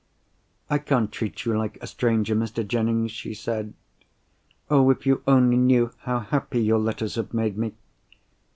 "I 0.67 0.79
can't 0.79 1.11
treat 1.11 1.45
you 1.45 1.55
like 1.55 1.77
a 1.79 1.85
stranger, 1.85 2.33
Mr. 2.35 2.67
Jennings," 2.67 3.11
she 3.11 3.35
said. 3.35 3.75
"Oh, 4.67 4.89
if 4.89 5.05
you 5.05 5.21
only 5.27 5.57
knew 5.57 5.91
how 6.05 6.21
happy 6.21 6.59
your 6.59 6.79
letters 6.79 7.13
have 7.13 7.35
made 7.35 7.55
me!" 7.55 7.75